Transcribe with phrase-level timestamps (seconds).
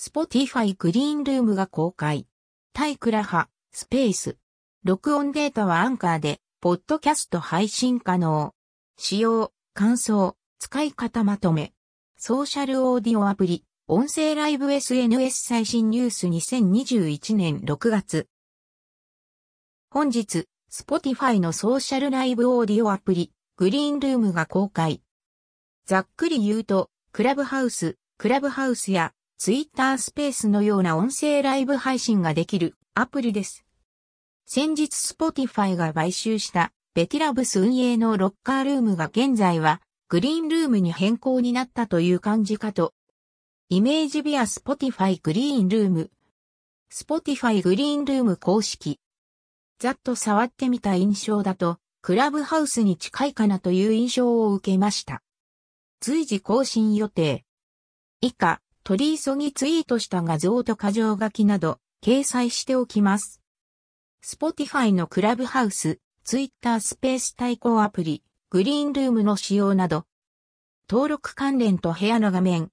[0.00, 2.28] Spotify グリーンルームが公開。
[2.72, 4.36] タイクラハ、スペース。
[4.84, 8.54] 録音データはアンカーで、ポッドキャスト配信可能。
[8.96, 11.72] 使用、感想、使い方まとめ。
[12.16, 18.28] ソーシャルオーディオアプリ、音声ライブ SNS 最新ニュース2021年6月。
[19.90, 25.02] 本日、Spotify のソーシャルライブオーディオアプリ、グリーンルームが公開。
[25.86, 33.64] ざっくり言うと、クラブハウス、クラブハウスやツイッタースペースのような音声ライブ配信ができるアプリです。
[34.46, 42.94] 先日 Spotify が買収したベティラブス運営のロッカールームが現在はグリーンルームに変更になったという感じかと。
[43.68, 46.10] イメージビア Spotify グリーンルーム。
[46.92, 48.98] Spotify グリーンルーム公式。
[49.78, 55.22] ざっと触ってみた印象だと、クラブハウスに近いかなという印象を受けました。
[56.00, 57.44] 随時更新予定。
[58.20, 63.40] 以下、取り急ぎツイートした画像と箇条書きなど、掲載しておきます。
[64.24, 70.06] Spotify のクラブハウス、Twitter スペース対抗アプリ、グリーンルームの使用など、
[70.88, 72.70] 登録関連と部屋の画面、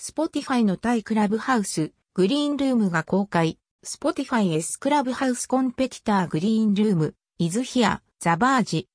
[0.00, 8.88] Spotify の対クラブハウス、グリーンルームが公開、Spotify S クラブハウスコンペティターグリーンルーム、イズヒア、ザバージ。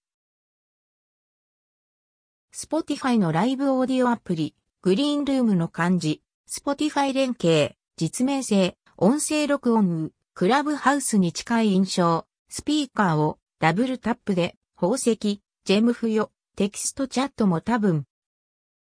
[2.54, 18.06] Spotify のライブオーディオアプリ、グリーンルームの漢字、Spotify 連携、実名性、音声録音、クラブハウスに近い印象、スピーカーをダブルタップで、宝石、ジェム付与、テキストチャットも多分。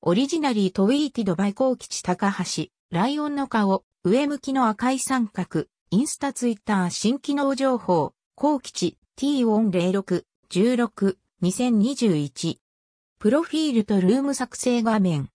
[0.02, 12.58] オリジナリートウィーティドバイコー吉高橋、ライオンの顔、上向きの赤い三角、インスタツイッター新機能情報、コ吉 T406、16、2021。
[13.18, 15.30] プロフィールとルーム作成画面。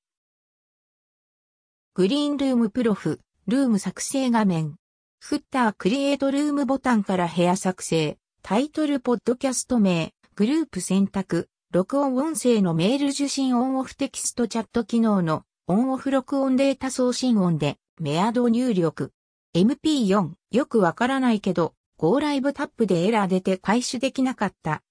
[2.01, 4.77] グリーンルームプロフ、ルーム作成画面。
[5.19, 8.17] フッタークリエイトルームボタンから部屋作成。
[8.43, 15.43] タイトルポッドキャスト名、グループ選択、録音音声のメール受信オンオフテキストチャット機能の。
[15.67, 17.77] オンオフ録音データ送信音で。
[18.01, 19.13] メアド入力。
[19.55, 24.83] MP4、よくわからないけど、Go ライブタップでエラー出て開始できなかった。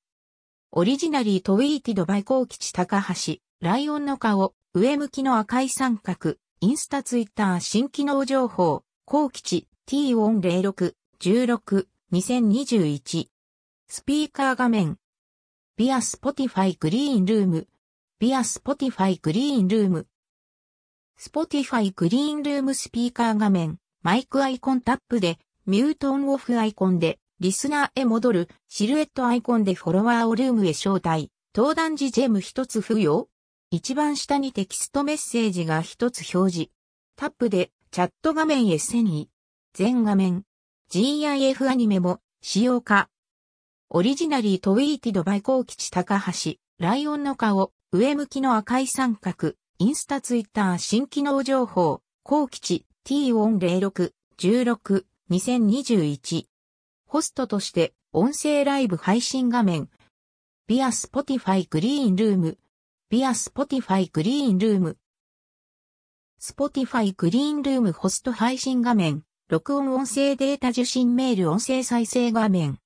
[0.69, 13.27] Originally tweeted by コー吉高橋、ライオンの顔、上向きの赤い三角、インスタツイッター新機能情報、高吉 T406、16、2021。
[13.87, 14.97] スピーカー画面。
[15.77, 23.77] via Spotify Greenroom。via Spotify Greenroom。Spotify Greenroom スピーカー画面。
[24.03, 31.31] マイクアイコンタップで、ミュートオンオフアイコンで、リスナーへ戻る、シルエットアイコンでフォロワーをルームへ招待。
[31.55, 33.29] 登壇時ジェム一つ付与
[33.71, 36.71] 一番下にテキストメッセージが一つ表示。
[37.15, 39.29] タップでチャット画面へ遷移。
[39.73, 40.43] 全画面。
[40.91, 43.09] GIF アニメも使用か。
[43.91, 56.45] オリジナリートウィーティドバイコー吉高橋、ライオンの顔、上向きの赤い三角、インスタツイッター新機能情報、コー吉 T406、16、2021。
[57.05, 59.89] ホストとして音声ライブ配信画面。
[60.65, 69.23] via Spotify Greenroom。via Spotify Greenroom。Spotify Greenroom ホスト配信画面。
[69.49, 72.77] 録音音声データ受信メール音声再生画面。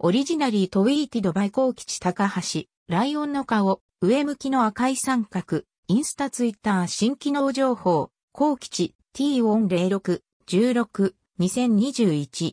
[0.00, 12.52] Originally tweeted by コー吉高橋、ライオンの顔、上向きの赤い三角、インスタツイッター新機能情報、コー吉 T406、16、2021。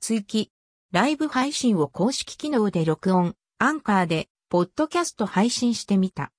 [0.00, 0.50] 追記。
[0.92, 6.30] ライブ配信を公式機能で録音、アンカーで、ポッドキャスト配信してみた。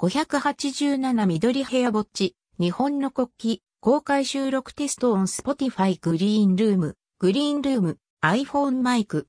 [0.00, 9.28] 587緑部屋ぼっち、日本の国旗、公開収録テストオン Spotify グリーンルーム、グリーンルーム、iPhone マイク。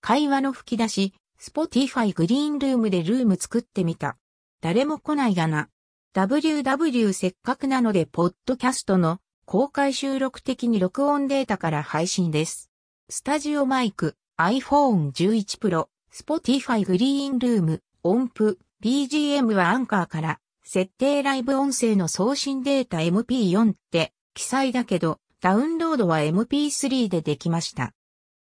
[0.00, 4.16] 会話の吹き出し、Spotify グリーンルームでルーム作ってみた。
[4.60, 5.70] 誰も来ないがな。
[6.14, 12.70] ww せっかくなので、ポッドキャストの公開収録的に録音データから配信です。
[13.10, 27.94] スタジオマイク、iPhone 11 Pro、Spotify グリーンルーム、音符、BGM はアンカーから、設定ライブ音声の送信データ MP4 って記載だけど、ダウンロードは MP3 でできました。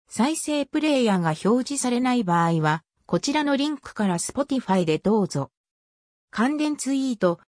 [0.10, 5.52] 再生プレイヤーが表示されない場合は、こちらのリンクから Spotify でどうぞ。
[6.32, 7.40] 関連ツイート。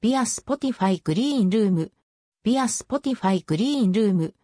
[0.00, 1.92] ビア Spotify グリーンルーム。
[2.42, 4.34] ビア Spotify グリーンルーム。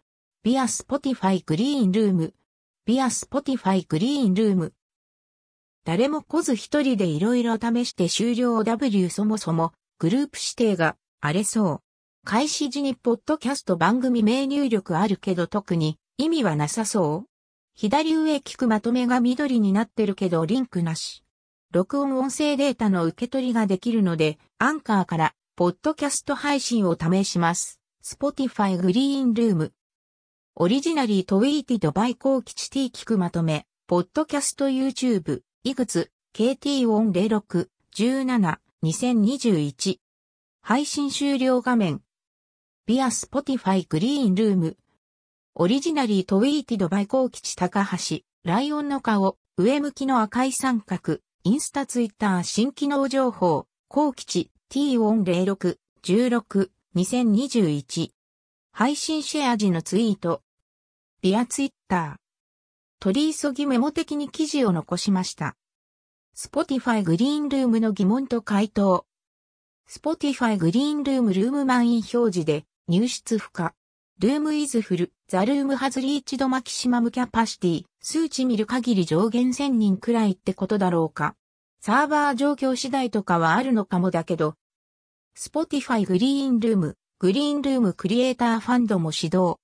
[0.43, 2.35] ビア Spotify グリーンルーム。
[2.85, 4.73] ビア Spotify グリーンルーム。
[5.85, 11.79] 誰も来ず一人でいろいろ試して終了 W そもそもグループ指定が荒れそう。
[12.25, 17.29] 開始時にポッドキャスト番組名入力あるけど特に意味はなさそう
[17.75, 21.23] 左上聞くまとめが緑になってるけどリンクなし。
[21.71, 27.79] 録音音声データの受け取りができるので、アンカーから、ポッドキャスト配信を試します。
[28.03, 29.73] Spotify グリーンルーム。
[30.55, 39.97] オリジナリートウィーティドバイコーキチ T 聞くまとめ、ポッドキャスト YouTube、いくつ、KT106、17、2021。
[40.61, 42.01] 配信終了画面。
[42.85, 44.77] ビア Spotify グリーンルーム。
[45.55, 58.11] オリジナリートウィーティドバイコーキチ高橋、ライオンの顔、上向きの赤い三角、インスタツイッター新機能情報、高吉 T106、16、2021。
[58.71, 60.41] 配信シェア時のツイート。
[61.21, 62.28] ビアツイッター。
[63.01, 65.55] 取り急ぎメモ的に記事を残しました。
[66.35, 69.05] Spotify グリーンルームの疑問と回答。
[69.89, 73.73] Spotify グリーンルームルーム満員表示で入出不可。
[74.19, 81.35] ルームイズフル、ザルームハズリーチドマキシマムキャパシティ、数値見る限り上限1000人くらいってことだろうか。
[81.79, 84.55] サーバー状況次第とかはあるのかもだけど、
[85.37, 89.61] Spotify グリーンルーム、グリーンルームクリエイターファンドも始動。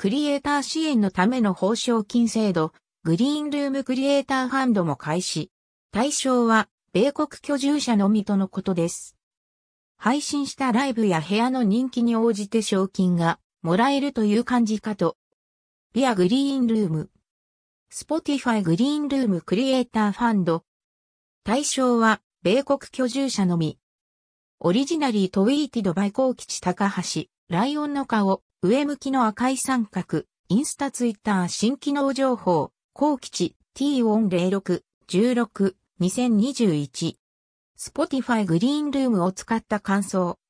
[0.00, 2.72] クリエイター支援のための報奨金制度、
[3.02, 5.50] グリーンルームクリエイターファンドも開始。
[5.90, 9.16] 対象は、米国居住者のみとのことです。
[9.96, 15.16] 配信したライブや部屋の人気に応じて賞金がもらえるという感じかと。
[15.92, 17.10] ビアグリーンルーム。
[17.92, 20.62] Spotify グリーンルームクリエイターファンド。
[21.42, 23.80] 対象は、米国居住者のみ。
[24.60, 37.14] オリジナリートウィーティドバイコー吉高橋、ライオンの顔、上向きの赤い三角、インスタツイッター新機能情報、コ吉 T106、16、2021。
[37.78, 40.40] Spotify グリーンルームを使った感想。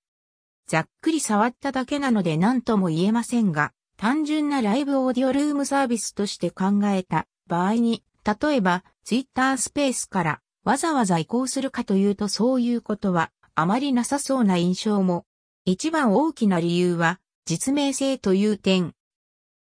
[0.66, 15.26] ざっくり触っただけなので何とも言えませんが、単純なライブオーディオルームサービスとして考えた場合に、例えば、ツイッタースペースからわざわざ移行するかというとそういうことはあまりなさそうな印象も。
[15.66, 18.92] 一番大きな理由は実名性という点。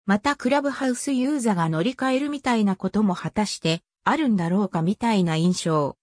[0.04, 5.96] またクラブハウスユーザーが乗り換えるみたいなことも果たしてあるんだろうかみたいな印象。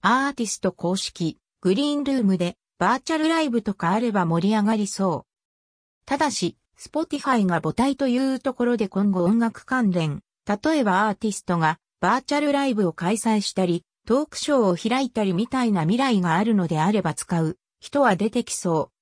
[0.00, 6.06] アーティスト公式グリーンルームでバーチャルライブとかあれば盛り上がりそう。
[6.06, 18.94] ただし、スポティファイが母体というところで今後音楽関連、例えばアーティストがバーチャルライブを開催したり、トークショーを開いたりみたいな未来があるのであれば使う人は出てきそう。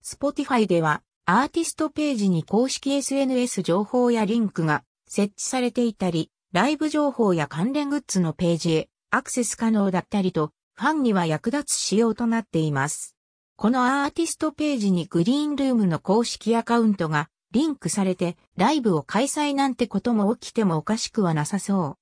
[0.00, 13.16] スポティファイではアーティストページに公式 SNS 情報やリンクが設置されていたり、ライブ情報や関連グッズのページへアクセス可能だったりと、ファンには役立つ仕様となっています。
[13.56, 21.96] このアーティストページにグリーンルームの公式アカウントがリンクされてライブを開催なんてことも起きてもおかしくはなさそう。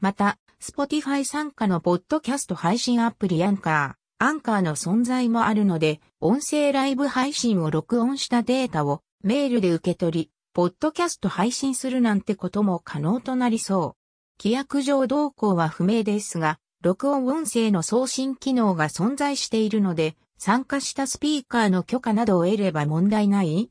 [0.00, 14.38] また、Spotify 傘下のポッドキャスト配信アプリアンカー、アンカーの存在もあるので、音声ライブ配信を録音したデータをメールで受け取り、ポッドキャスト配信するなんてことも可能となりそう。
[14.38, 23.70] 規約上動向は不明ですが、録音音声の送信機能が存在しているので、参加したスピーカーの許可などを得れば問題ない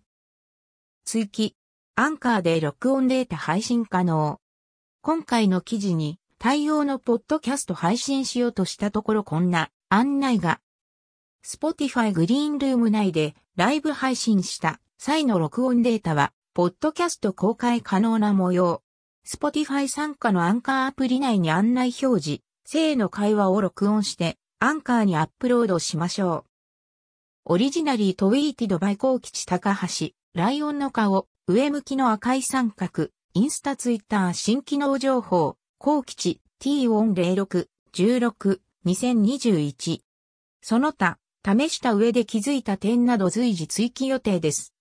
[1.05, 1.55] 追記。
[1.95, 4.39] アンカーで録音データ配信可能。
[5.03, 10.61] 今回の記事に対応のポッドキャスト配信しようとしたところこんな案内が。
[11.45, 18.81] Spotify グリーンルーム内でライブ配信した際の録音データは、ポッドキャスト公開可能な模様。
[19.27, 22.41] Spotify 参加のアンカーアプリ内に案内表示。
[22.71, 26.49] 性の会話を録音してアンカーにアップロードしましょう。
[27.45, 39.99] オリジナリートウィーティドバイコー吉高橋、ライオンの顔、上向きの赤い三角、インスタツイッター新機能情報、コ吉 T106、16、2021。
[40.61, 44.73] その他、試した上で気づいた点など随時追記予定です。